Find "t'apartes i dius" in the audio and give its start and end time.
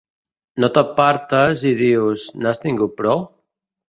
0.77-2.23